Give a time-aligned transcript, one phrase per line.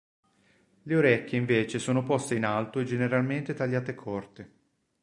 [0.81, 4.51] Le orecchie invece sono poste in alto e generalmente tagliate corte.